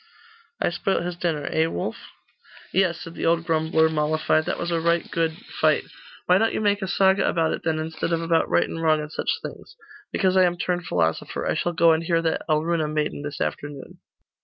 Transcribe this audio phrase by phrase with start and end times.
[0.59, 2.09] I spoilt his dinner, eh, Wulf?'
[2.73, 5.83] 'Yes,' said the old grumbler, mollified, 'that was a right good fight.'
[6.25, 8.99] 'Why don't you make a saga about it, then, instead of about right and wrong,
[8.99, 9.75] and such things?'
[10.11, 11.45] 'Because I am turned philosopher.
[11.45, 13.99] I shall go and hear that Alruna maiden this afternoon.